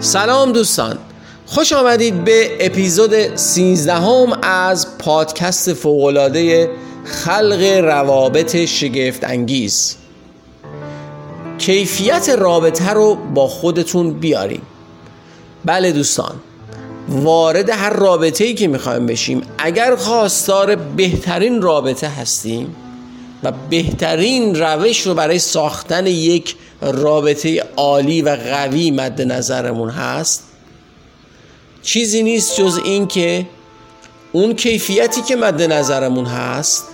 [0.00, 0.98] سلام دوستان
[1.46, 6.70] خوش آمدید به اپیزود 13 هم از پادکست فوقلاده
[7.04, 9.96] خلق روابط شگفت انگیز
[11.58, 14.62] کیفیت رابطه رو با خودتون بیاریم.
[15.64, 16.34] بله دوستان
[17.08, 22.76] وارد هر رابطه ای که می‌خوایم بشیم اگر خواستار بهترین رابطه هستیم
[23.44, 30.44] و بهترین روش رو برای ساختن یک رابطه عالی و قوی مد نظرمون هست.
[31.82, 33.46] چیزی نیست جز این که
[34.32, 36.84] اون کیفیتی که مد نظرمون هست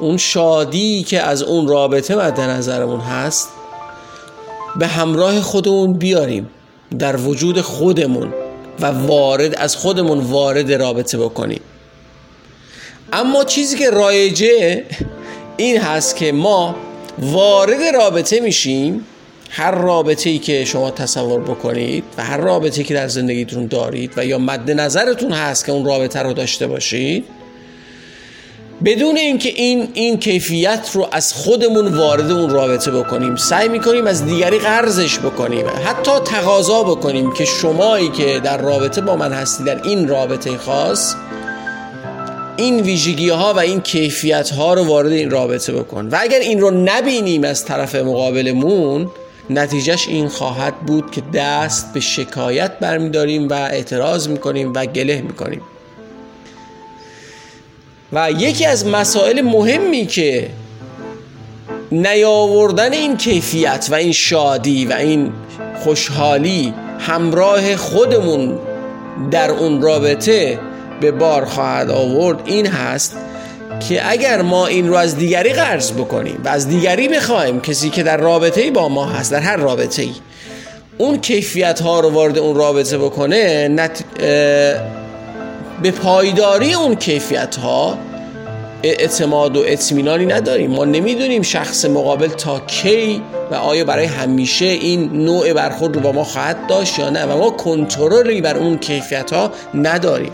[0.00, 3.48] اون شادی که از اون رابطه مد نظرمون هست
[4.76, 6.50] به همراه خودمون بیاریم
[6.98, 8.34] در وجود خودمون
[8.80, 11.60] و وارد از خودمون وارد رابطه بکنیم.
[13.12, 14.84] اما چیزی که رایجه
[15.58, 16.76] این هست که ما
[17.18, 19.04] وارد رابطه میشیم.
[19.50, 24.24] هر رابطه ای که شما تصور بکنید و هر رابطه که در زندگیتون دارید و
[24.24, 27.24] یا مد نظرتون هست که اون رابطه رو داشته باشید
[28.84, 34.26] بدون اینکه این این کیفیت رو از خودمون وارد اون رابطه بکنیم سعی می‌کنیم از
[34.26, 39.82] دیگری قرضش بکنیم حتی تقاضا بکنیم که شمایی که در رابطه با من هستی در
[39.82, 41.14] این رابطه خاص
[42.58, 46.08] این ویژگی ها و این کیفیت ها رو وارد این رابطه بکن.
[46.08, 49.10] و اگر این رو نبینیم از طرف مقابلمون
[49.50, 55.60] نتیجهش این خواهد بود که دست به شکایت برمیداریم و اعتراض می‌کنیم و گله می‌کنیم.
[58.12, 60.50] و یکی از مسائل مهمی که
[61.92, 65.32] نیاوردن این کیفیت و این شادی و این
[65.84, 68.58] خوشحالی همراه خودمون
[69.30, 70.58] در اون رابطه
[71.00, 73.16] به بار خواهد آورد این هست
[73.88, 78.02] که اگر ما این رو از دیگری قرض بکنیم و از دیگری بخوایم کسی که
[78.02, 80.12] در رابطه با ما هست در هر رابطه ای
[80.98, 84.04] اون کیفیت ها رو وارد اون رابطه بکنه نت...
[85.82, 87.98] به پایداری اون کیفیت ها
[88.82, 90.70] اعتماد و اطمینانی نداریم.
[90.70, 96.12] ما نمی‌دونیم شخص مقابل تا کی و آیا برای همیشه این نوع برخورد رو با
[96.12, 100.32] ما خواهد داشت یا نه و ما کنترلی بر اون کیفیت ها نداریم.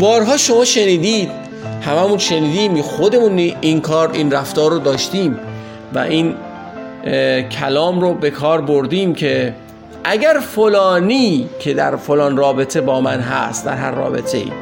[0.00, 1.30] بارها شما شنیدید
[1.82, 5.38] هممون شنیدیم خودمون این کار این رفتار رو داشتیم
[5.94, 6.34] و این
[7.50, 9.54] کلام رو به کار بردیم که
[10.04, 14.52] اگر فلانی که در فلان رابطه با من هست در هر رابطه ای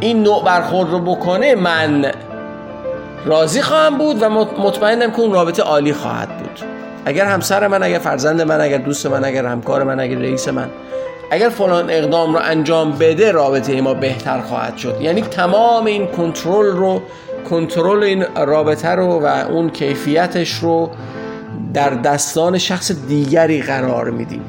[0.00, 2.12] این نوع برخورد رو بکنه من
[3.26, 4.28] راضی خواهم بود و
[4.58, 6.60] مطمئنم که اون رابطه عالی خواهد بود.
[7.04, 10.68] اگر همسر من اگر فرزند من اگر دوست من اگر همکار من اگر رئیس من
[11.30, 14.96] اگر فلان اقدام رو انجام بده رابطه ما بهتر خواهد شد.
[15.00, 17.02] یعنی تمام این کنترل رو
[17.50, 20.90] کنترل این رابطه رو و اون کیفیتش رو
[21.74, 24.44] در دستان شخص دیگری قرار میدیم.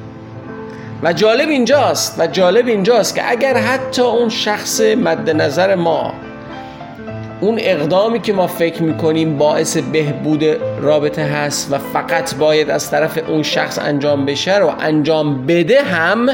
[1.04, 6.14] و جالب اینجاست و جالب اینجاست که اگر حتی اون شخص مد نظر ما
[7.42, 10.44] اون اقدامی که ما فکر می‌کنیم باعث بهبود
[10.82, 16.30] رابطه هست و فقط باید از طرف اون شخص انجام بشه رو انجام بده هم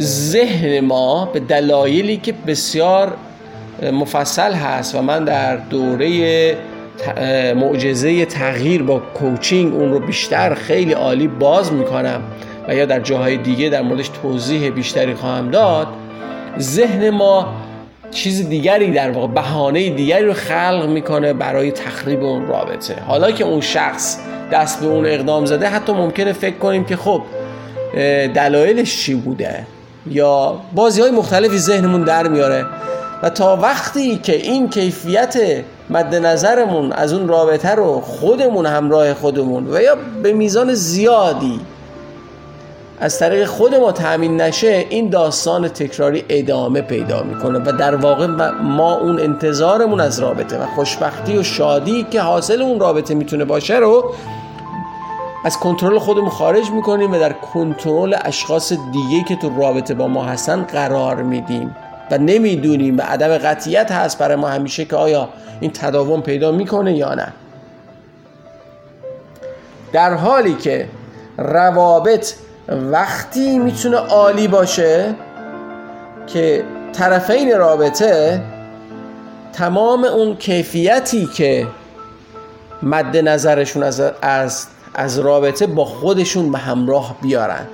[0.00, 3.16] ذهن ما به دلایلی که بسیار
[3.92, 6.56] مفصل هست و من در دوره
[7.54, 12.20] معجزه تغییر با کوچینگ اون رو بیشتر خیلی عالی باز می‌کنم
[12.68, 15.86] و یا در جاهای دیگه در موردش توضیح بیشتری خواهم داد
[16.58, 17.54] ذهن ما
[18.10, 22.94] چیز دیگری در واقع بهانه دیگری رو خلق می‌کنه برای تخریب اون رابطه.
[23.06, 24.18] حالا که اون شخص
[24.52, 27.22] دست به اون اقدام زده حتی ممکنه فکر کنیم که خب
[28.34, 29.66] دلایلش چی بوده؟
[30.06, 32.66] یا بازی های مختلفی ذهنمون در میاره.
[33.22, 35.36] و تا وقتی که این کیفیت
[35.90, 41.60] مد نظرمون از اون رابطه رو خودمون همراه خودمون و یا به میزان زیادی
[43.00, 48.26] از طریق خود ما تأمین نشه این داستان تکراری ادامه پیدا می‌کنه و در واقع
[48.62, 53.76] ما اون انتظارمون از رابطه و خوشبختی و شادی که حاصل اون رابطه می‌تونه باشه
[53.76, 54.14] رو
[55.44, 60.24] از کنترل خودمون خارج می‌کنیم و در کنترل اشخاص دیگه که تو رابطه با ما
[60.24, 61.76] هستن قرار میدیم.
[62.10, 65.28] و نمی‌دونیم و عدم قطیت هست برای ما همیشه که آیا
[65.60, 67.32] این تداوم پیدا می‌کنه یا نه.
[69.92, 70.88] در حالی که
[71.38, 72.34] روابط
[72.68, 75.14] وقتی می‌تونه عالی باشه
[76.26, 78.42] که طرفین رابطه
[79.52, 81.66] تمام اون کیفیتی که
[82.82, 83.82] مد نظرشون
[84.22, 87.66] از, از, رابطه با خودشون به همراه بیارن.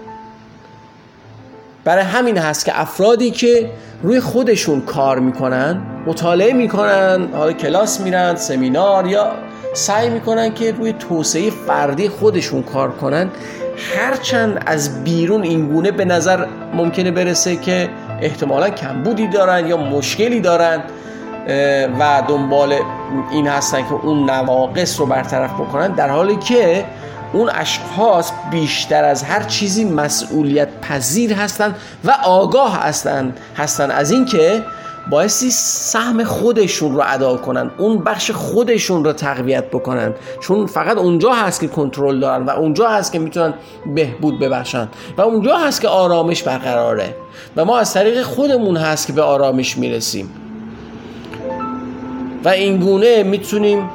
[1.84, 3.70] برای همین هست که افرادی که
[4.02, 9.30] روی خودشون کار می‌کنن مطالعه می‌کنن حالا کلاس میرن سمینار یا
[9.74, 13.30] سعی می‌کنن که روی توسعه فردی خودشون کار کنن
[13.96, 17.88] هرچند از بیرون این گونه به نظر ممکنه برسه که
[18.20, 20.82] احتمالا کمبودی دارن یا مشکلی دارن.
[21.98, 22.74] و دنبال
[23.30, 26.84] این هستن که اون نواقص رو برطرف بکنن در حالی که
[27.32, 34.62] اون اشخاص بیشتر از هر چیزی مسئولیت پذیر هستند و آگاه هستند هستند از اینکه
[35.10, 40.14] بایستی سهم خودشون رو ادا کنن اون بخش خودشون رو تقویت بکنن.
[40.40, 43.54] چون فقط اونجا هست که کنترل دارن و اونجا هست که می‌تونن
[43.94, 47.14] بهبود ببخشن و اونجا هست که آرامش برقراره.
[47.56, 50.30] و ما از طریق خودمون هست که به آرامش می‌رسیم.
[52.44, 53.90] و اینگونه می‌تونیم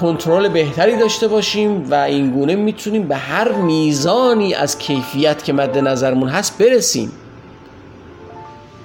[0.00, 6.28] کنترل بهتری داشته باشیم و اینگونه می‌تونیم به هر میزانی از کیفیت که مد نظرمون
[6.28, 7.12] هست برسیم.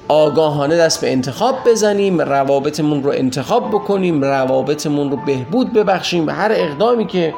[0.08, 6.52] آگاهانه دست به انتخاب بزنیم روابطمون رو انتخاب بکنیم روابطمون رو بهبود ببخشیم و هر
[6.56, 7.34] اقدامی که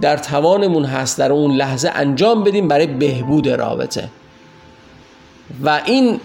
[0.00, 4.08] در توانمون هست در اون لحظه انجام بدیم برای بهبود رابطه.
[5.64, 6.20] و این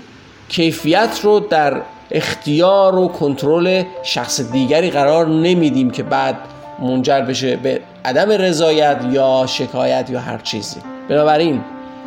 [0.49, 1.81] کیفیت رو در
[2.11, 6.35] اختیار و کنترل شخص دیگری قرار نمیدیم که بعد
[6.79, 10.79] منجر بشه به عدم رضایت یا شکایت یا هر چیزی.
[11.09, 11.61] بنابراین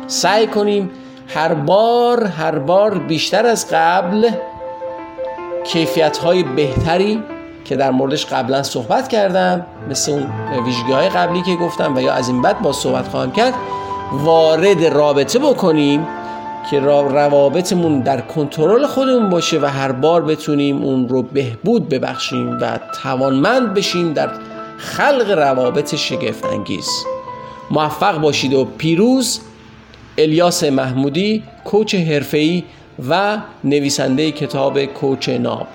[0.07, 0.89] سعی کنیم
[1.27, 4.29] هر بار هر بار بیشتر از قبل
[5.63, 7.23] کیفیت های بهتری
[7.65, 10.27] که در موردش قبلا صحبت کردم مثل اون
[10.65, 13.53] ویژگی های قبلی که گفتم و یا از این بعد با صحبت خواهم کرد
[14.11, 16.07] وارد رابطه بکنیم
[16.69, 22.79] که روابطمون در کنترل خودمون باشه و هر بار بتونیم اون رو بهبود ببخشیم و
[23.03, 24.29] توانمند بشیم در
[24.77, 26.87] خلق روابط شگفت انگیز
[27.71, 29.39] موفق باشید و پیروز
[30.17, 32.63] الیاس محمودی کوچ حرفه‌ای
[33.09, 35.67] و نویسنده کتاب کوچ ناب.